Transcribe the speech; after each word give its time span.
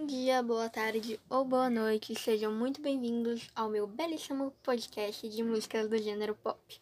Bom 0.00 0.06
dia, 0.06 0.42
boa 0.42 0.70
tarde 0.70 1.20
ou 1.28 1.44
boa 1.44 1.68
noite, 1.68 2.18
sejam 2.18 2.50
muito 2.50 2.80
bem-vindos 2.80 3.50
ao 3.54 3.68
meu 3.68 3.86
belíssimo 3.86 4.50
podcast 4.62 5.28
de 5.28 5.42
músicas 5.42 5.90
do 5.90 5.98
gênero 5.98 6.34
pop. 6.34 6.80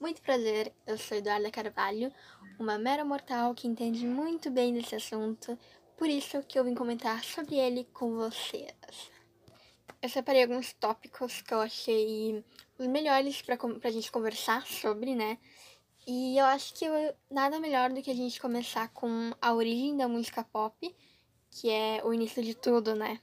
Muito 0.00 0.20
prazer, 0.20 0.72
eu 0.84 0.98
sou 0.98 1.16
Eduarda 1.16 1.52
Carvalho, 1.52 2.12
uma 2.58 2.76
mera 2.78 3.04
mortal 3.04 3.54
que 3.54 3.68
entende 3.68 4.04
muito 4.04 4.50
bem 4.50 4.74
desse 4.74 4.96
assunto, 4.96 5.56
por 5.96 6.08
isso 6.08 6.42
que 6.42 6.58
eu 6.58 6.64
vim 6.64 6.74
comentar 6.74 7.22
sobre 7.22 7.54
ele 7.54 7.84
com 7.94 8.16
vocês. 8.16 8.74
Eu 10.02 10.08
separei 10.08 10.42
alguns 10.42 10.72
tópicos 10.72 11.42
que 11.42 11.54
eu 11.54 11.60
achei 11.60 12.44
os 12.76 12.88
melhores 12.88 13.40
para 13.40 13.56
a 13.84 13.90
gente 13.90 14.10
conversar 14.10 14.66
sobre, 14.66 15.14
né? 15.14 15.38
E 16.08 16.36
eu 16.36 16.44
acho 16.46 16.74
que 16.74 16.86
nada 17.30 17.60
melhor 17.60 17.92
do 17.92 18.02
que 18.02 18.10
a 18.10 18.16
gente 18.16 18.40
começar 18.40 18.88
com 18.88 19.32
a 19.40 19.54
origem 19.54 19.96
da 19.96 20.08
música 20.08 20.42
pop, 20.42 20.92
que 21.52 21.70
é 21.70 22.02
o 22.02 22.12
início 22.12 22.42
de 22.42 22.54
tudo, 22.54 22.96
né? 22.96 23.20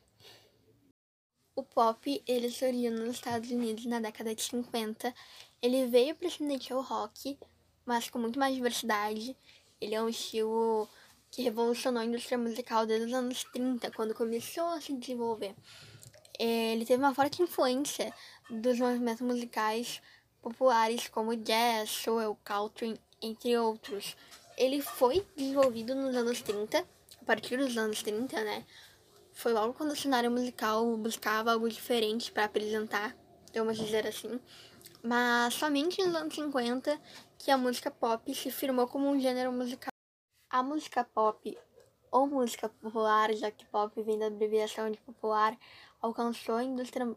O 1.55 1.63
pop, 1.63 2.23
ele 2.25 2.49
surgiu 2.49 2.91
nos 2.91 3.15
Estados 3.15 3.49
Unidos 3.51 3.85
na 3.85 3.99
década 3.99 4.33
de 4.33 4.41
50. 4.43 5.13
Ele 5.61 5.87
veio 5.87 6.15
se 6.15 6.71
ao 6.71 6.81
rock, 6.81 7.37
mas 7.85 8.09
com 8.09 8.19
muito 8.19 8.39
mais 8.39 8.55
diversidade. 8.55 9.35
Ele 9.81 9.95
é 9.95 10.01
um 10.01 10.07
estilo 10.07 10.87
que 11.31 11.41
revolucionou 11.41 12.01
a 12.01 12.05
indústria 12.05 12.37
musical 12.37 12.85
desde 12.85 13.07
os 13.07 13.13
anos 13.13 13.43
30, 13.45 13.91
quando 13.91 14.15
começou 14.15 14.67
a 14.67 14.79
se 14.79 14.93
desenvolver. 14.93 15.53
Ele 16.39 16.85
teve 16.85 17.03
uma 17.03 17.13
forte 17.13 17.41
influência 17.41 18.13
dos 18.49 18.79
movimentos 18.79 19.21
musicais 19.21 20.01
populares 20.41 21.09
como 21.09 21.35
jazz, 21.35 21.89
soul, 21.89 22.37
country, 22.43 22.97
entre 23.21 23.57
outros. 23.57 24.15
Ele 24.55 24.81
foi 24.81 25.25
desenvolvido 25.35 25.93
nos 25.93 26.15
anos 26.15 26.41
30, 26.41 26.79
a 26.79 26.85
partir 27.29 27.57
dos 27.57 27.77
anos 27.77 28.01
30, 28.01 28.43
né? 28.43 28.65
Foi 29.33 29.53
logo 29.53 29.75
quando 29.75 29.91
o 29.91 29.95
cenário 29.95 30.31
musical 30.31 30.97
buscava 30.97 31.51
algo 31.51 31.69
diferente 31.69 32.31
para 32.31 32.45
apresentar, 32.45 33.15
vamos 33.53 33.77
dizer 33.77 34.07
assim. 34.07 34.39
Mas 35.03 35.53
somente 35.53 36.03
nos 36.03 36.15
anos 36.15 36.33
50 36.33 36.99
que 37.37 37.51
a 37.51 37.57
música 37.57 37.91
pop 37.91 38.33
se 38.33 38.49
firmou 38.49 38.87
como 38.87 39.07
um 39.07 39.19
gênero 39.19 39.51
musical. 39.51 39.91
A 40.49 40.63
música 40.63 41.03
pop, 41.03 41.55
ou 42.11 42.25
música 42.25 42.67
popular, 42.67 43.31
já 43.35 43.51
que 43.51 43.63
pop 43.67 44.01
vem 44.01 44.17
da 44.17 44.25
abreviação 44.25 44.89
de 44.89 44.99
popular, 44.99 45.55
alcançou 46.01 46.55
a 46.55 46.63
indústria 46.63 47.15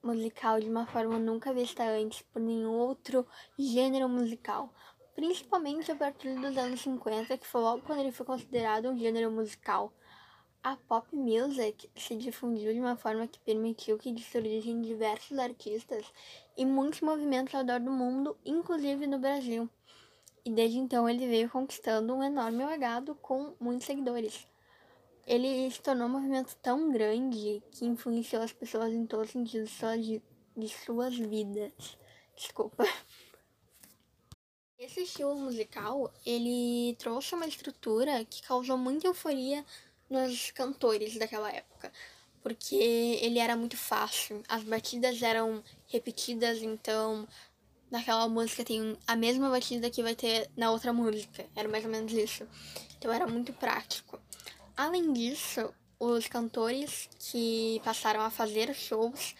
musical 0.00 0.60
de 0.60 0.70
uma 0.70 0.86
forma 0.86 1.18
nunca 1.18 1.52
vista 1.52 1.82
antes 1.82 2.22
por 2.22 2.40
nenhum 2.40 2.74
outro 2.74 3.26
gênero 3.58 4.08
musical, 4.08 4.72
principalmente 5.18 5.90
a 5.90 5.96
partir 5.96 6.32
dos 6.36 6.56
anos 6.56 6.80
50, 6.80 7.36
que 7.36 7.44
foi 7.44 7.60
logo 7.60 7.82
quando 7.82 7.98
ele 7.98 8.12
foi 8.12 8.24
considerado 8.24 8.88
um 8.88 8.96
gênero 8.96 9.32
musical. 9.32 9.92
A 10.62 10.76
pop 10.76 11.08
music 11.12 11.90
se 11.96 12.14
difundiu 12.14 12.72
de 12.72 12.78
uma 12.78 12.94
forma 12.94 13.26
que 13.26 13.40
permitiu 13.40 13.98
que 13.98 14.16
surgissem 14.22 14.80
diversos 14.80 15.36
artistas 15.36 16.06
e 16.56 16.64
muitos 16.64 17.00
movimentos 17.00 17.52
ao 17.52 17.62
redor 17.62 17.80
do 17.80 17.90
mundo, 17.90 18.38
inclusive 18.46 19.08
no 19.08 19.18
Brasil. 19.18 19.68
E 20.44 20.52
desde 20.52 20.78
então 20.78 21.08
ele 21.08 21.26
veio 21.26 21.50
conquistando 21.50 22.14
um 22.14 22.22
enorme 22.22 22.64
legado 22.64 23.16
com 23.16 23.56
muitos 23.58 23.86
seguidores 23.86 24.46
ele 25.26 25.68
se 25.70 25.82
tornou 25.82 26.06
um 26.06 26.12
movimento 26.12 26.56
tão 26.62 26.90
grande 26.90 27.62
que 27.72 27.84
influenciou 27.84 28.40
as 28.40 28.52
pessoas 28.52 28.94
em 28.94 29.04
todos 29.04 29.26
os 29.26 29.32
sentidos 29.32 29.78
de, 30.00 30.22
de 30.56 30.68
suas 30.68 31.18
vidas. 31.18 31.98
Desculpa. 32.34 32.84
Esse 34.78 35.00
estilo 35.00 35.34
musical, 35.34 36.08
ele 36.24 36.94
trouxe 37.00 37.34
uma 37.34 37.48
estrutura 37.48 38.24
que 38.24 38.40
causou 38.42 38.78
muita 38.78 39.08
euforia 39.08 39.64
nos 40.08 40.52
cantores 40.52 41.18
daquela 41.18 41.50
época, 41.50 41.92
porque 42.44 42.76
ele 42.76 43.40
era 43.40 43.56
muito 43.56 43.76
fácil, 43.76 44.40
as 44.48 44.62
batidas 44.62 45.20
eram 45.20 45.64
repetidas, 45.88 46.62
então 46.62 47.26
naquela 47.90 48.28
música 48.28 48.64
tem 48.64 48.96
a 49.04 49.16
mesma 49.16 49.50
batida 49.50 49.90
que 49.90 50.00
vai 50.00 50.14
ter 50.14 50.48
na 50.56 50.70
outra 50.70 50.92
música, 50.92 51.44
era 51.56 51.68
mais 51.68 51.84
ou 51.84 51.90
menos 51.90 52.12
isso. 52.12 52.46
Então 52.96 53.12
era 53.12 53.26
muito 53.26 53.52
prático. 53.54 54.16
Além 54.76 55.12
disso, 55.12 55.74
os 55.98 56.28
cantores 56.28 57.08
que 57.18 57.80
passaram 57.84 58.20
a 58.20 58.30
fazer 58.30 58.72
shows 58.72 59.34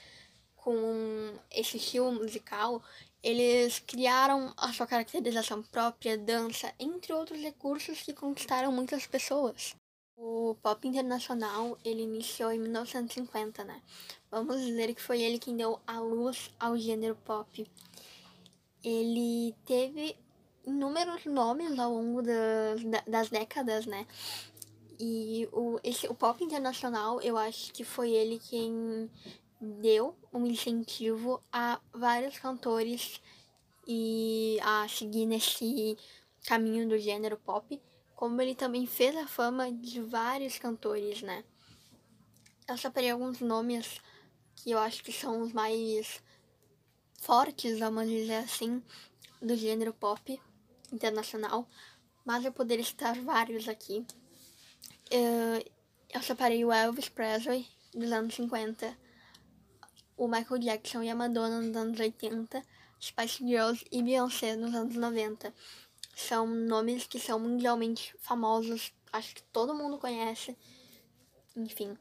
com 0.56 1.32
esse 1.50 1.76
estilo 1.76 2.10
musical, 2.10 2.82
eles 3.22 3.80
criaram 3.80 4.52
a 4.56 4.72
sua 4.72 4.86
caracterização 4.86 5.62
própria, 5.62 6.16
dança, 6.16 6.72
entre 6.78 7.12
outros 7.12 7.40
recursos 7.40 8.02
que 8.02 8.12
conquistaram 8.12 8.70
muitas 8.72 9.06
pessoas. 9.06 9.74
O 10.16 10.56
pop 10.62 10.86
internacional, 10.86 11.78
ele 11.84 12.02
iniciou 12.02 12.50
em 12.50 12.58
1950, 12.58 13.64
né? 13.64 13.80
Vamos 14.30 14.60
dizer 14.60 14.94
que 14.94 15.02
foi 15.02 15.22
ele 15.22 15.38
quem 15.38 15.56
deu 15.56 15.80
a 15.86 16.00
luz 16.00 16.50
ao 16.58 16.76
gênero 16.76 17.16
pop. 17.24 17.66
Ele 18.82 19.54
teve 19.64 20.16
inúmeros 20.66 21.24
nomes 21.24 21.78
ao 21.78 21.92
longo 21.92 22.22
das, 22.22 22.82
das 23.06 23.28
décadas, 23.28 23.86
né? 23.86 24.06
E 24.98 25.48
o, 25.52 25.78
esse, 25.84 26.08
o 26.08 26.14
pop 26.14 26.42
internacional, 26.42 27.20
eu 27.20 27.36
acho 27.36 27.72
que 27.72 27.84
foi 27.84 28.10
ele 28.10 28.40
quem 28.40 29.08
deu 29.60 30.16
um 30.32 30.46
incentivo 30.46 31.42
a 31.52 31.80
vários 31.92 32.38
cantores 32.38 33.20
e 33.86 34.58
a 34.62 34.86
seguir 34.88 35.26
nesse 35.26 35.96
caminho 36.46 36.88
do 36.88 36.98
gênero 36.98 37.36
pop, 37.38 37.80
como 38.14 38.40
ele 38.40 38.54
também 38.54 38.86
fez 38.86 39.16
a 39.16 39.26
fama 39.26 39.72
de 39.72 40.00
vários 40.00 40.58
cantores, 40.58 41.22
né? 41.22 41.44
Eu 42.68 42.76
separei 42.76 43.10
alguns 43.10 43.40
nomes 43.40 44.00
que 44.56 44.70
eu 44.70 44.78
acho 44.78 45.02
que 45.02 45.12
são 45.12 45.40
os 45.42 45.52
mais 45.52 46.22
fortes, 47.20 47.78
vamos 47.78 48.08
dizer 48.08 48.36
assim, 48.36 48.82
do 49.40 49.56
gênero 49.56 49.92
pop 49.92 50.40
internacional, 50.92 51.66
mas 52.24 52.44
eu 52.44 52.52
poderia 52.52 52.84
citar 52.84 53.18
vários 53.20 53.68
aqui. 53.68 54.04
Uh, 55.10 55.70
eu 56.10 56.22
separei 56.22 56.64
o 56.64 56.72
Elvis 56.72 57.08
Presley 57.08 57.66
dos 57.94 58.12
anos 58.12 58.34
50, 58.34 58.96
o 60.18 60.26
Michael 60.26 60.60
Jackson 60.60 61.02
e 61.04 61.08
a 61.08 61.14
Madonna 61.14 61.60
nos 61.60 61.76
anos 61.76 61.98
80, 61.98 62.62
Spice 63.00 63.46
Girls 63.46 63.86
e 63.90 64.02
Beyoncé 64.02 64.56
nos 64.56 64.74
anos 64.74 64.96
90. 64.96 65.54
São 66.14 66.44
nomes 66.46 67.06
que 67.06 67.20
são 67.20 67.38
mundialmente 67.38 68.14
famosos, 68.18 68.92
acho 69.12 69.36
que 69.36 69.42
todo 69.44 69.72
mundo 69.72 69.96
conhece. 69.96 70.58
Enfim, 71.56 71.96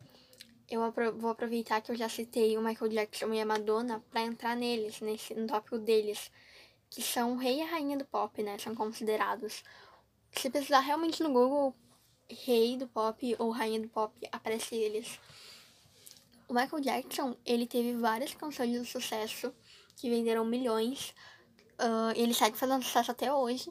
eu 0.67 0.81
vou 1.15 1.29
aproveitar 1.29 1.79
que 1.81 1.91
eu 1.91 1.95
já 1.95 2.09
citei 2.09 2.57
o 2.57 2.61
Michael 2.61 2.91
Jackson 2.91 3.31
e 3.33 3.39
a 3.39 3.45
Madonna 3.45 4.03
para 4.09 4.21
entrar 4.21 4.55
neles, 4.55 4.99
nesse, 4.99 5.35
no 5.35 5.45
tópico 5.45 5.77
deles, 5.77 6.31
que 6.89 7.03
são 7.03 7.33
o 7.33 7.37
rei 7.37 7.59
e 7.59 7.61
a 7.61 7.67
rainha 7.67 7.97
do 7.97 8.05
pop, 8.05 8.41
né? 8.41 8.57
São 8.57 8.73
considerados. 8.73 9.63
Se 10.31 10.49
precisar 10.49 10.79
realmente 10.79 11.21
no 11.21 11.31
Google, 11.31 11.75
rei 12.27 12.77
do 12.77 12.87
pop 12.87 13.35
ou 13.37 13.51
rainha 13.51 13.79
do 13.79 13.89
pop, 13.89 14.11
aparece 14.31 14.75
eles. 14.75 15.19
O 16.47 16.53
Michael 16.53 16.81
Jackson, 16.81 17.35
ele 17.45 17.67
teve 17.67 17.93
várias 17.93 18.33
canções 18.33 18.71
de 18.71 18.85
sucesso 18.85 19.53
que 19.95 20.09
venderam 20.09 20.45
milhões. 20.45 21.13
Uh, 21.73 22.13
ele 22.15 22.33
segue 22.33 22.57
fazendo 22.57 22.83
sucesso 22.83 23.11
até 23.11 23.33
hoje. 23.33 23.69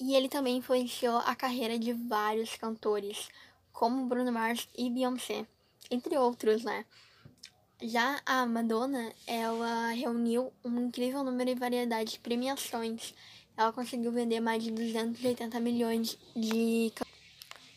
E 0.00 0.14
ele 0.14 0.28
também 0.28 0.58
influenciou 0.58 1.18
a 1.18 1.34
carreira 1.34 1.78
de 1.78 1.92
vários 1.92 2.54
cantores, 2.56 3.28
como 3.72 4.06
Bruno 4.06 4.30
Mars 4.30 4.68
e 4.76 4.90
Beyoncé, 4.90 5.46
entre 5.90 6.16
outros, 6.18 6.64
né? 6.64 6.84
Já 7.82 8.20
a 8.24 8.46
Madonna, 8.46 9.12
ela 9.26 9.90
reuniu 9.90 10.52
um 10.64 10.86
incrível 10.86 11.22
número 11.22 11.50
e 11.50 11.54
variedade 11.54 12.12
de 12.12 12.18
premiações. 12.18 13.14
Ela 13.56 13.72
conseguiu 13.72 14.12
vender 14.12 14.40
mais 14.40 14.62
de 14.62 14.70
280 14.70 15.60
milhões 15.60 16.18
de 16.34 16.92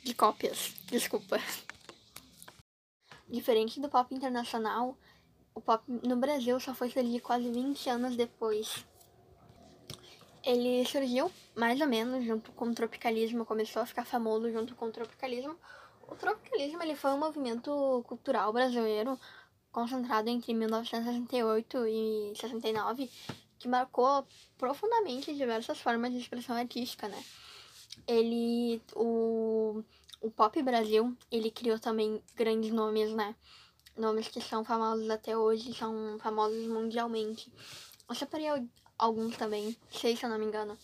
de 0.03 0.13
cópias, 0.13 0.73
desculpa. 0.87 1.39
Diferente 3.29 3.79
do 3.79 3.89
pop 3.89 4.13
internacional, 4.13 4.97
o 5.53 5.61
pop 5.61 5.83
no 5.87 6.17
Brasil 6.17 6.59
só 6.59 6.73
foi 6.73 6.89
surgir 6.89 7.19
quase 7.19 7.49
20 7.49 7.89
anos 7.89 8.15
depois. 8.15 8.85
Ele 10.43 10.85
surgiu 10.85 11.31
mais 11.55 11.79
ou 11.79 11.87
menos 11.87 12.25
junto 12.25 12.51
com 12.53 12.65
o 12.65 12.73
tropicalismo, 12.73 13.45
começou 13.45 13.81
a 13.81 13.85
ficar 13.85 14.05
famoso 14.05 14.51
junto 14.51 14.75
com 14.75 14.85
o 14.85 14.91
tropicalismo. 14.91 15.55
O 16.07 16.15
tropicalismo 16.15 16.81
ele 16.81 16.95
foi 16.95 17.11
um 17.11 17.19
movimento 17.19 18.03
cultural 18.07 18.51
brasileiro 18.51 19.19
concentrado 19.71 20.29
entre 20.29 20.53
1968 20.53 21.87
e 21.87 22.33
69 22.35 23.09
que 23.59 23.67
marcou 23.67 24.25
profundamente 24.57 25.35
diversas 25.35 25.79
formas 25.79 26.11
de 26.11 26.17
expressão 26.17 26.55
artística, 26.55 27.07
né? 27.07 27.23
ele 28.07 28.81
o, 28.95 29.83
o 30.21 30.29
pop 30.29 30.61
Brasil 30.61 31.15
ele 31.31 31.51
criou 31.51 31.79
também 31.79 32.21
grandes 32.35 32.71
nomes 32.71 33.11
né? 33.13 33.35
Nomes 33.97 34.27
que 34.27 34.41
são 34.41 34.63
famosos 34.63 35.09
até 35.09 35.37
hoje 35.37 35.73
são 35.73 36.17
famosos 36.19 36.65
mundialmente. 36.67 37.51
Eu 38.07 38.15
separei 38.15 38.47
alguns 38.97 39.35
também 39.37 39.75
seis 39.91 40.19
se 40.19 40.25
eu 40.25 40.29
não 40.29 40.39
me 40.39 40.45
engano. 40.45 40.77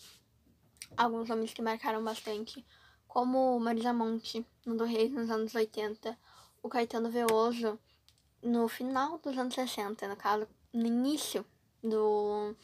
Alguns 0.96 1.28
nomes 1.28 1.52
que 1.52 1.62
marcaram 1.62 2.02
bastante 2.02 2.64
como 3.06 3.58
Marisa 3.58 3.92
Monte 3.92 4.46
no 4.64 4.76
do 4.76 4.84
Reis 4.84 5.10
nos 5.10 5.30
anos 5.30 5.54
80 5.54 6.16
o 6.62 6.68
Caetano 6.68 7.10
Veloso 7.10 7.78
no 8.42 8.68
final 8.68 9.18
dos 9.18 9.38
anos 9.38 9.54
60, 9.54 10.08
no 10.08 10.16
caso, 10.16 10.48
no 10.72 10.86
início 10.86 11.44
do, 11.82 12.54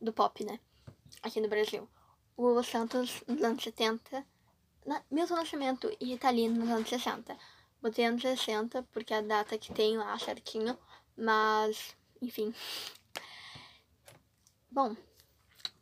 do 0.00 0.12
pop, 0.12 0.44
né? 0.44 0.60
Aqui 1.22 1.40
no 1.40 1.48
Brasil. 1.48 1.88
O 2.36 2.48
Lulu 2.48 2.62
Santos 2.62 3.22
nos 3.26 3.42
anos 3.42 3.62
70, 3.62 4.24
na, 4.86 5.02
Milton 5.10 5.36
Nascimento 5.36 5.90
e 6.00 6.18
Lee 6.32 6.48
nos 6.48 6.68
anos 6.68 6.88
60. 6.88 7.36
Botei 7.80 8.04
anos 8.04 8.22
60 8.22 8.82
porque 8.92 9.12
é 9.12 9.18
a 9.18 9.22
data 9.22 9.58
que 9.58 9.72
tem 9.72 9.96
lá 9.96 10.18
certinho, 10.18 10.78
mas, 11.16 11.96
enfim. 12.20 12.54
Bom, 14.70 14.96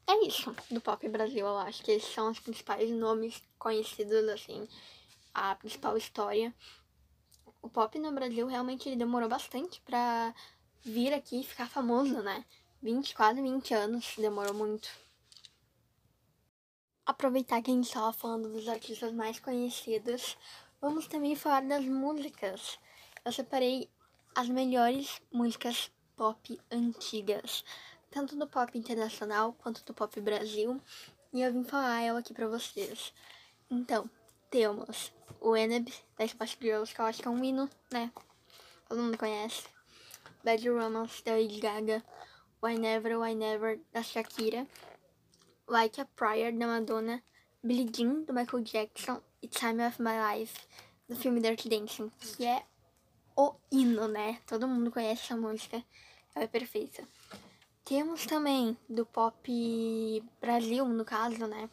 é 0.06 0.26
isso 0.26 0.54
do 0.70 0.80
pop 0.80 1.08
Brasil, 1.08 1.46
eu 1.46 1.58
acho 1.58 1.82
que 1.84 1.92
esses 1.92 2.12
são 2.12 2.30
os 2.30 2.40
principais 2.40 2.90
nomes 2.90 3.42
conhecidos, 3.58 4.28
assim, 4.28 4.66
a 5.32 5.54
principal 5.54 5.96
história. 5.96 6.54
O 7.62 7.68
pop 7.68 7.98
no 7.98 8.10
Brasil 8.10 8.46
realmente 8.46 8.88
ele 8.88 8.96
demorou 8.96 9.28
bastante 9.28 9.80
pra 9.82 10.34
vir 10.82 11.12
aqui 11.12 11.40
e 11.40 11.44
ficar 11.44 11.68
famoso, 11.68 12.22
né? 12.22 12.44
20, 12.82 13.14
quase 13.14 13.40
20 13.40 13.74
anos, 13.74 14.14
demorou 14.16 14.54
muito. 14.54 14.88
Aproveitar 17.10 17.60
que 17.60 17.72
a 17.72 17.74
gente 17.74 17.88
estava 17.88 18.12
falando 18.12 18.48
dos 18.52 18.68
artistas 18.68 19.12
mais 19.12 19.40
conhecidos, 19.40 20.38
vamos 20.80 21.08
também 21.08 21.34
falar 21.34 21.60
das 21.62 21.84
músicas. 21.84 22.78
Eu 23.24 23.32
separei 23.32 23.90
as 24.32 24.48
melhores 24.48 25.20
músicas 25.32 25.90
pop 26.16 26.60
antigas, 26.70 27.64
tanto 28.12 28.36
do 28.36 28.46
pop 28.46 28.78
internacional 28.78 29.52
quanto 29.54 29.84
do 29.84 29.92
pop 29.92 30.20
Brasil, 30.20 30.80
e 31.32 31.42
eu 31.42 31.52
vim 31.52 31.64
falar 31.64 32.00
ela 32.00 32.20
aqui 32.20 32.32
pra 32.32 32.46
vocês. 32.46 33.12
Então, 33.68 34.08
temos 34.48 35.12
o 35.40 35.56
Eneb 35.56 35.92
da 36.16 36.28
Spice 36.28 36.56
Girls, 36.60 36.94
que 36.94 37.00
eu 37.00 37.06
acho 37.06 37.20
que 37.20 37.26
é 37.26 37.30
um 37.32 37.42
hino, 37.42 37.68
né? 37.90 38.12
Todo 38.88 39.02
mundo 39.02 39.18
conhece. 39.18 39.64
Bad 40.44 40.68
Romance 40.68 41.24
da 41.24 41.32
Lady 41.32 41.58
Gaga. 41.58 42.04
Why 42.62 42.78
Never, 42.78 43.18
Why 43.18 43.34
Never 43.34 43.80
da 43.92 44.00
Shakira. 44.00 44.64
Like 45.70 46.00
a 46.00 46.04
Prayer 46.04 46.50
da 46.50 46.66
Madonna. 46.66 47.22
Billie 47.62 47.88
Jean 47.88 48.24
do 48.24 48.32
Michael 48.34 48.64
Jackson. 48.64 49.20
E 49.40 49.46
Time 49.46 49.86
of 49.86 50.02
My 50.02 50.18
Life 50.18 50.58
do 51.08 51.14
filme 51.14 51.40
Dirty 51.40 51.68
Dancing, 51.68 52.10
que 52.36 52.44
é 52.44 52.64
o 53.36 53.54
hino, 53.70 54.08
né? 54.08 54.40
Todo 54.48 54.66
mundo 54.66 54.90
conhece 54.90 55.22
essa 55.26 55.36
música. 55.36 55.80
Ela 56.34 56.44
é 56.44 56.48
perfeita. 56.48 57.04
Temos 57.84 58.26
também 58.26 58.76
do 58.88 59.06
pop 59.06 60.24
Brasil, 60.40 60.84
no 60.88 61.04
caso, 61.04 61.46
né? 61.46 61.70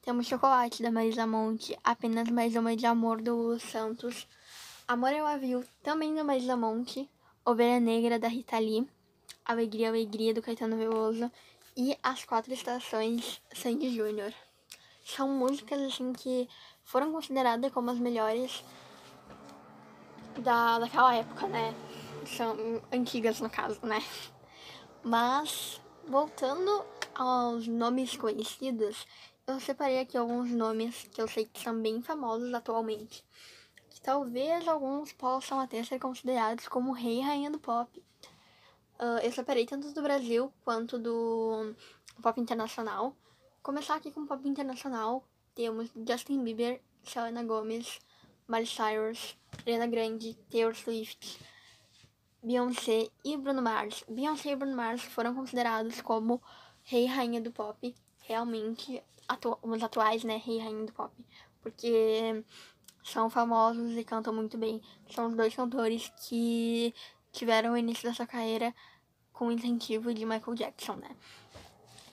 Temos 0.00 0.26
Chocolate 0.26 0.82
da 0.82 0.90
Marisa 0.90 1.26
Monte, 1.26 1.78
Apenas 1.84 2.30
Mais 2.30 2.56
Uma 2.56 2.74
de 2.74 2.86
Amor 2.86 3.20
do 3.20 3.58
Santos, 3.60 4.26
Amor 4.88 5.12
é 5.12 5.20
Avio 5.20 5.62
também 5.82 6.14
da 6.14 6.24
Marisa 6.24 6.56
Monte, 6.56 7.06
Ovelha 7.44 7.80
Negra 7.80 8.18
da 8.18 8.28
Rita 8.28 8.58
Lee, 8.58 8.88
Alegria, 9.44 9.88
Alegria 9.88 10.32
do 10.32 10.40
Caetano 10.40 10.78
Veloso 10.78 11.30
e 11.76 11.96
As 12.02 12.24
Quatro 12.24 12.54
Estações 12.54 13.42
Sandy 13.52 13.94
Júnior. 13.94 14.32
São 15.04 15.28
músicas 15.28 15.78
assim 15.82 16.12
que 16.14 16.48
foram 16.82 17.12
consideradas 17.12 17.70
como 17.70 17.90
as 17.90 17.98
melhores 17.98 18.64
da, 20.38 20.78
daquela 20.78 21.14
época, 21.14 21.46
né? 21.46 21.74
São 22.26 22.56
antigas 22.90 23.40
no 23.40 23.50
caso, 23.50 23.78
né? 23.84 24.02
Mas 25.04 25.80
voltando 26.08 26.82
aos 27.14 27.68
nomes 27.68 28.16
conhecidos, 28.16 29.06
eu 29.46 29.60
separei 29.60 30.00
aqui 30.00 30.16
alguns 30.16 30.50
nomes 30.50 31.06
que 31.12 31.20
eu 31.20 31.28
sei 31.28 31.44
que 31.44 31.60
são 31.60 31.78
bem 31.80 32.00
famosos 32.00 32.52
atualmente. 32.54 33.22
Que 33.90 34.00
talvez 34.00 34.66
alguns 34.66 35.12
possam 35.12 35.60
até 35.60 35.84
ser 35.84 35.98
considerados 35.98 36.68
como 36.68 36.92
rei 36.92 37.18
e 37.18 37.22
rainha 37.22 37.50
do 37.50 37.60
pop. 37.60 38.02
Uh, 38.98 39.20
eu 39.22 39.30
separei 39.30 39.66
tanto 39.66 39.92
do 39.92 40.02
Brasil 40.02 40.52
quanto 40.64 40.98
do 40.98 41.74
pop 42.22 42.40
internacional. 42.40 43.14
Começar 43.62 43.96
aqui 43.96 44.10
com 44.10 44.26
pop 44.26 44.48
internacional, 44.48 45.22
temos 45.54 45.90
Justin 46.08 46.42
Bieber, 46.42 46.80
Selena 47.02 47.44
Gomez, 47.44 47.98
Miley 48.48 48.66
Cyrus, 48.66 49.36
Ariana 49.60 49.86
Grande, 49.86 50.34
Taylor 50.50 50.74
Swift, 50.74 51.38
Beyoncé 52.42 53.08
e 53.24 53.36
Bruno 53.36 53.60
Mars. 53.60 54.04
Beyoncé 54.08 54.52
e 54.52 54.56
Bruno 54.56 54.76
Mars 54.76 55.02
foram 55.02 55.34
considerados 55.34 56.00
como 56.00 56.40
rei 56.82 57.04
e 57.04 57.06
rainha 57.06 57.40
do 57.40 57.52
pop, 57.52 57.94
realmente 58.20 59.02
atu 59.28 59.58
os 59.62 59.82
atuais, 59.82 60.24
né, 60.24 60.36
rei 60.36 60.56
e 60.56 60.60
rainha 60.60 60.86
do 60.86 60.92
pop, 60.92 61.12
porque 61.60 62.44
são 63.02 63.28
famosos 63.28 63.96
e 63.96 64.04
cantam 64.04 64.32
muito 64.32 64.56
bem. 64.56 64.80
São 65.10 65.26
os 65.26 65.34
dois 65.34 65.54
cantores 65.54 66.12
que 66.26 66.94
tiveram 67.36 67.74
o 67.74 67.76
início 67.76 68.08
da 68.08 68.14
sua 68.14 68.26
carreira 68.26 68.74
com 69.30 69.48
o 69.48 69.52
incentivo 69.52 70.14
de 70.14 70.24
Michael 70.24 70.54
Jackson, 70.54 70.94
né? 70.94 71.14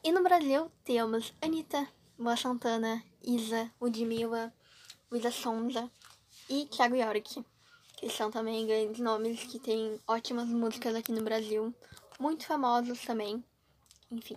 E 0.04 0.12
no 0.12 0.22
Brasil 0.22 0.70
temos 0.84 1.34
Anitta, 1.42 1.88
Boa 2.20 2.36
Santana, 2.36 3.02
Isa, 3.24 3.72
Ludmilla, 3.80 4.54
Luísa 5.10 5.32
Sonza 5.32 5.90
e 6.50 6.66
Thiago 6.66 6.98
York, 6.98 7.42
que 7.96 8.10
são 8.10 8.30
também 8.30 8.68
grandes 8.68 9.00
nomes 9.00 9.42
que 9.46 9.60
têm 9.60 9.98
ótimas 10.06 10.50
músicas 10.50 10.94
aqui 10.94 11.14
no 11.14 11.24
Brasil, 11.24 11.74
muito 12.20 12.46
famosos 12.46 13.00
também, 13.06 13.42
enfim. 14.12 14.36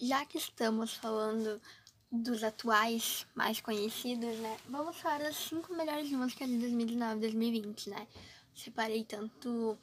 Já 0.00 0.26
que 0.26 0.36
estamos 0.36 0.94
falando 0.94 1.62
dos 2.10 2.42
atuais 2.42 3.24
mais 3.36 3.60
conhecidos, 3.60 4.36
né? 4.38 4.56
Vamos 4.68 4.96
falar 4.96 5.18
das 5.20 5.36
cinco 5.36 5.72
melhores 5.74 6.10
músicas 6.10 6.48
de 6.48 6.58
2019 6.58 7.18
e 7.18 7.20
2020, 7.20 7.90
né? 7.90 8.08
Separei 8.58 9.04
tanto 9.04 9.78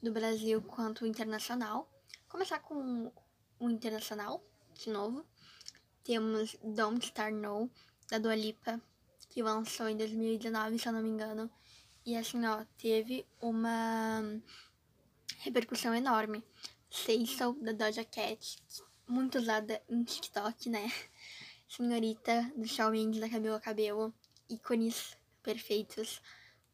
do 0.00 0.12
Brasil 0.12 0.62
quanto 0.62 1.04
internacional. 1.04 1.90
Começar 2.28 2.60
com 2.60 3.10
o 3.58 3.68
internacional, 3.68 4.40
de 4.72 4.88
novo. 4.88 5.26
Temos 6.04 6.56
Don't 6.62 7.04
Start 7.04 7.34
No, 7.34 7.68
da 8.08 8.18
Dua 8.18 8.36
Lipa, 8.36 8.80
que 9.28 9.42
lançou 9.42 9.88
em 9.88 9.96
2019, 9.96 10.78
se 10.78 10.86
eu 10.86 10.92
não 10.92 11.02
me 11.02 11.08
engano. 11.08 11.50
E 12.06 12.16
assim, 12.16 12.46
ó, 12.46 12.64
teve 12.78 13.26
uma 13.40 14.22
repercussão 15.38 15.92
enorme. 15.92 16.44
Say 16.88 17.26
da 17.60 17.72
Doja 17.72 18.04
Cat, 18.04 18.58
muito 19.08 19.38
usada 19.38 19.82
em 19.88 20.04
TikTok, 20.04 20.70
né? 20.70 20.88
Senhorita, 21.68 22.52
do 22.56 22.68
Shawn 22.68 22.92
Mendes, 22.92 23.20
da 23.20 23.28
Cabelo 23.28 23.56
a 23.56 23.60
Cabelo. 23.60 24.14
Ícones 24.48 25.16
perfeitos. 25.42 26.22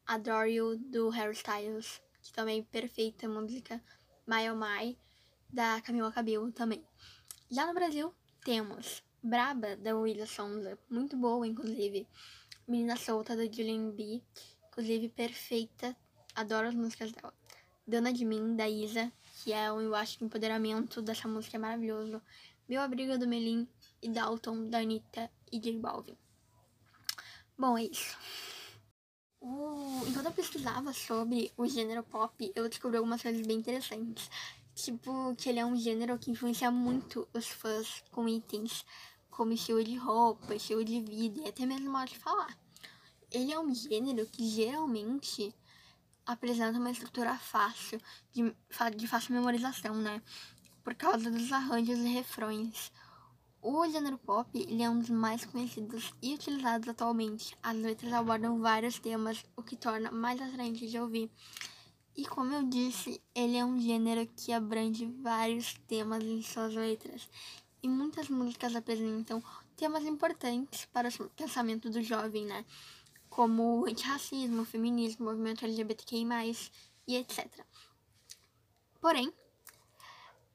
Adore 0.07 0.53
You, 0.53 0.77
do 0.79 1.09
Harry 1.11 1.35
Styles, 1.35 2.01
que 2.23 2.33
também 2.33 2.63
perfeita 2.63 3.29
música. 3.29 3.83
My 4.25 4.49
Oh 4.51 4.55
My, 4.55 4.97
da 5.53 5.81
Camila 5.81 6.13
Cabelo 6.13 6.53
também. 6.53 6.85
Já 7.51 7.67
no 7.67 7.75
Brasil, 7.75 8.15
temos 8.45 9.03
Braba, 9.21 9.75
da 9.77 9.97
Willa 9.97 10.27
Sonza, 10.27 10.79
muito 10.89 11.17
boa, 11.17 11.45
inclusive. 11.45 12.07
Menina 12.69 12.97
Solta, 12.97 13.37
da 13.37 13.45
Julian 13.45 13.91
B, 13.91 14.23
inclusive 14.69 15.09
perfeita, 15.09 15.97
adoro 16.37 16.69
as 16.69 16.75
músicas 16.75 17.11
dela. 17.11 17.35
Dona 17.85 18.13
de 18.13 18.25
Mim, 18.25 18.55
da 18.55 18.69
Isa, 18.69 19.13
que 19.43 19.53
é 19.53 19.73
um, 19.73 19.81
eu 19.81 19.95
acho, 19.95 20.25
empoderamento 20.25 21.03
dessa 21.03 21.27
música 21.27 21.57
é 21.57 21.61
maravilhoso. 21.61 22.23
Meu 22.69 22.81
Abrigo 22.81 23.19
do 23.19 23.27
Melim 23.27 23.69
e 24.01 24.09
Dalton, 24.09 24.69
da 24.69 24.79
Anitta 24.79 25.29
e 25.51 25.59
J 25.59 25.79
Balvin. 25.79 26.17
Bom, 27.59 27.77
é 27.77 27.85
isso. 27.85 28.17
Uh, 29.49 30.05
enquanto 30.09 30.27
eu 30.27 30.33
pesquisava 30.33 30.93
sobre 30.93 31.53
o 31.57 31.69
gênero 31.69 32.03
pop, 32.03 32.53
eu 32.57 32.69
descobri 32.69 32.97
algumas 32.97 33.23
coisas 33.23 33.47
bem 33.47 33.59
interessantes. 33.59 34.29
Tipo, 34.75 35.37
que 35.37 35.49
ele 35.49 35.61
é 35.61 35.65
um 35.65 35.77
gênero 35.77 36.19
que 36.19 36.33
influencia 36.33 36.69
muito 36.69 37.29
os 37.33 37.47
fãs 37.47 38.03
com 38.11 38.29
itens 38.29 38.85
como 39.31 39.53
estilo 39.53 39.85
de 39.85 39.97
roupa, 39.97 40.53
estilo 40.53 40.85
de 40.85 41.01
vida 41.01 41.43
e 41.43 41.49
até 41.49 41.65
mesmo 41.65 41.93
modo 41.93 42.09
de 42.09 42.19
falar. 42.19 42.59
Ele 43.31 43.53
é 43.53 43.61
um 43.61 43.73
gênero 43.73 44.27
que 44.27 44.49
geralmente 44.49 45.55
apresenta 46.27 46.77
uma 46.77 46.91
estrutura 46.91 47.39
fácil, 47.39 48.01
de, 48.33 48.53
de 48.97 49.07
fácil 49.07 49.33
memorização, 49.33 49.95
né? 49.95 50.21
Por 50.83 50.97
causa 50.97 51.31
dos 51.31 51.53
arranjos 51.53 51.99
e 52.01 52.09
refrões. 52.09 52.91
O 53.69 53.85
gênero 53.89 54.17
pop 54.17 54.49
ele 54.55 54.81
é 54.81 54.89
um 54.89 55.01
dos 55.01 55.11
mais 55.11 55.45
conhecidos 55.45 56.15
e 56.23 56.35
utilizados 56.35 56.89
atualmente. 56.89 57.59
As 57.61 57.77
letras 57.77 58.13
abordam 58.13 58.61
vários 58.61 59.01
temas, 59.01 59.45
o 59.57 59.63
que 59.63 59.75
torna 59.75 60.13
mais 60.13 60.41
atraente 60.41 60.87
de 60.87 60.97
ouvir. 61.01 61.29
E 62.17 62.25
como 62.25 62.55
eu 62.55 62.63
disse, 62.63 63.21
ele 63.35 63.57
é 63.57 63.65
um 63.65 63.81
gênero 63.81 64.25
que 64.37 64.53
abrange 64.53 65.07
vários 65.21 65.75
temas 65.89 66.23
em 66.23 66.41
suas 66.43 66.77
letras. 66.77 67.29
E 67.83 67.89
muitas 67.89 68.29
músicas 68.29 68.77
apresentam 68.77 69.43
temas 69.75 70.05
importantes 70.05 70.85
para 70.93 71.09
o 71.09 71.29
pensamento 71.31 71.91
do 71.91 72.01
jovem, 72.01 72.47
né? 72.47 72.65
como 73.29 73.81
o 73.81 73.87
antirracismo, 73.87 74.65
feminismo, 74.65 75.25
movimento 75.25 75.65
LGBTQI+, 75.65 76.25
e 77.09 77.17
etc. 77.17 77.49
Porém, 79.01 79.33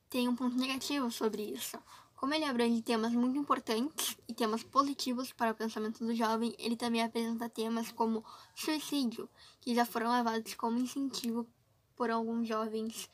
tem 0.09 0.29
um 0.29 0.35
ponto 0.35 0.55
negativo 0.55 1.11
sobre 1.11 1.41
isso. 1.41 1.77
Como 2.21 2.35
ele 2.35 2.45
abrange 2.45 2.83
temas 2.83 3.13
muito 3.13 3.39
importantes 3.39 4.15
e 4.27 4.33
temas 4.35 4.61
positivos 4.61 5.33
para 5.33 5.53
o 5.53 5.55
pensamento 5.55 6.05
do 6.05 6.13
jovem, 6.13 6.53
ele 6.59 6.75
também 6.75 7.01
apresenta 7.01 7.49
temas 7.49 7.91
como 7.91 8.23
suicídio, 8.53 9.27
que 9.59 9.73
já 9.73 9.85
foram 9.85 10.13
levados 10.15 10.53
como 10.53 10.77
incentivo 10.77 11.47
por 11.95 12.11
alguns 12.11 12.47
jovens. 12.47 13.09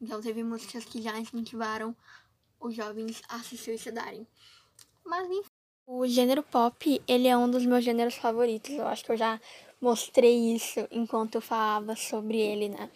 Então, 0.00 0.22
teve 0.22 0.42
músicas 0.42 0.86
que 0.86 1.02
já 1.02 1.18
incentivaram 1.18 1.94
os 2.58 2.74
jovens 2.74 3.20
a 3.28 3.40
se 3.40 3.58
suicidarem. 3.58 4.26
Mas, 5.04 5.30
enfim. 5.30 5.50
O 5.86 6.06
gênero 6.06 6.42
pop, 6.42 7.02
ele 7.06 7.28
é 7.28 7.36
um 7.36 7.50
dos 7.50 7.66
meus 7.66 7.84
gêneros 7.84 8.14
favoritos. 8.14 8.70
Eu 8.70 8.86
acho 8.86 9.04
que 9.04 9.12
eu 9.12 9.18
já 9.18 9.38
mostrei 9.82 10.54
isso 10.54 10.80
enquanto 10.90 11.34
eu 11.34 11.42
falava 11.42 11.94
sobre 11.94 12.38
ele, 12.38 12.70
né? 12.70 12.90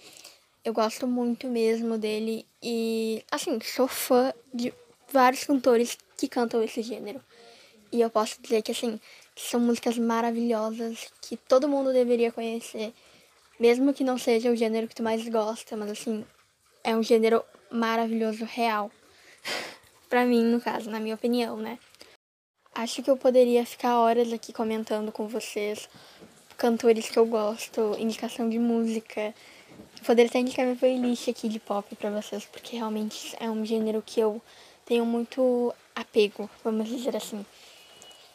Eu 0.65 0.73
gosto 0.73 1.07
muito 1.07 1.49
mesmo 1.49 1.99
dele 1.99 2.47
e, 2.63 3.23
assim, 3.31 3.61
sou 3.61 3.87
fã 3.87 4.33
de 4.55 4.73
vários 5.13 5.45
cantores 5.45 5.97
que 6.17 6.29
cantam 6.29 6.63
esse 6.63 6.83
gênero. 6.83 7.21
E 7.93 8.01
eu 8.01 8.11
posso 8.11 8.41
dizer 8.41 8.63
que, 8.63 8.73
assim, 8.73 9.01
são 9.37 9.59
músicas 9.59 9.99
maravilhosas 9.99 11.09
que 11.21 11.37
todo 11.37 11.69
mundo 11.69 11.93
deveria 11.93 12.31
conhecer, 12.31 12.93
mesmo 13.59 13.93
que 13.93 14.05
não 14.05 14.17
seja 14.17 14.51
o 14.51 14.57
gênero 14.57 14.87
que 14.87 14.95
tu 14.95 15.03
mais 15.03 15.27
gosta, 15.29 15.77
mas, 15.77 15.91
assim, 15.91 16.25
é 16.85 16.95
um 16.95 17.03
gênero 17.03 17.43
maravilhoso, 17.71 18.45
real. 18.45 18.91
pra 20.09 20.25
mim, 20.25 20.45
no 20.45 20.61
caso, 20.61 20.91
na 20.91 21.01
minha 21.01 21.15
opinião, 21.15 21.57
né? 21.57 21.79
Acho 22.75 23.03
que 23.03 23.11
eu 23.11 23.17
poderia 23.17 23.67
ficar 23.67 23.99
horas 23.99 24.33
aqui 24.33 24.53
comentando 24.53 25.11
com 25.11 25.27
vocês 25.27 25.89
cantores 26.57 27.09
que 27.09 27.19
eu 27.19 27.27
gosto, 27.27 27.97
indicação 27.99 28.49
de 28.49 28.59
música. 28.59 29.35
Eu 29.99 30.05
poderia 30.05 30.29
até 30.29 30.39
indicar 30.39 30.65
minha 30.65 30.77
playlist 30.77 31.29
aqui 31.29 31.49
de 31.49 31.59
pop 31.59 31.97
pra 31.97 32.11
vocês, 32.11 32.45
porque 32.45 32.77
realmente 32.77 33.35
é 33.41 33.51
um 33.51 33.65
gênero 33.65 34.03
que 34.05 34.21
eu 34.21 34.41
tenho 34.91 35.07
muito 35.07 35.73
apego, 35.95 36.51
vamos 36.65 36.89
dizer 36.89 37.15
assim. 37.15 37.47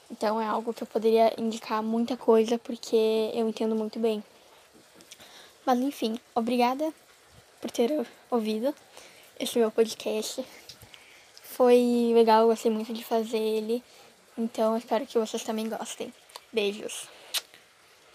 Então 0.09 0.39
é 0.39 0.47
algo 0.47 0.73
que 0.73 0.83
eu 0.83 0.87
poderia 0.87 1.33
indicar 1.37 1.83
muita 1.83 2.15
coisa 2.15 2.57
porque 2.57 2.95
eu 3.33 3.49
entendo 3.49 3.75
muito 3.75 3.99
bem. 3.99 4.23
Mas 5.65 5.77
enfim, 5.79 6.17
obrigada 6.33 6.93
por 7.59 7.69
ter 7.69 7.91
ouvido 8.31 8.73
esse 9.37 9.59
meu 9.59 9.69
podcast. 9.69 10.45
Foi 11.43 12.13
legal, 12.13 12.43
eu 12.43 12.47
gostei 12.47 12.71
muito 12.71 12.93
de 12.93 13.03
fazer 13.03 13.37
ele. 13.37 13.83
Então 14.37 14.77
espero 14.77 15.05
que 15.05 15.19
vocês 15.19 15.43
também 15.43 15.67
gostem. 15.67 16.13
Beijos. 16.53 17.14